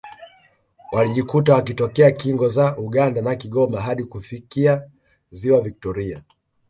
Walijikuta 0.91 1.53
wakitokea 1.53 2.11
kingo 2.11 2.47
za 2.49 2.77
Uganda 2.77 3.21
na 3.21 3.35
Kigoma 3.35 3.81
hadi 3.81 4.03
kufikia 4.03 4.83
Ziwa 5.31 5.61
Viktoria 5.61 6.21